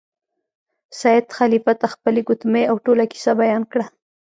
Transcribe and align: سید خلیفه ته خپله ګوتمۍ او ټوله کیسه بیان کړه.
سید 0.99 1.25
خلیفه 1.37 1.73
ته 1.79 1.87
خپله 1.93 2.19
ګوتمۍ 2.27 2.63
او 2.71 2.75
ټوله 2.85 3.03
کیسه 3.11 3.31
بیان 3.41 3.63
کړه. 3.71 3.85